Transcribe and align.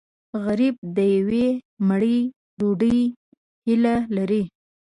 غریب 0.43 0.75
د 0.97 0.97
یوې 1.17 1.47
مړۍ 1.87 2.17
ډوډۍ 2.59 2.99
هیله 3.65 3.95
لري 4.15 4.43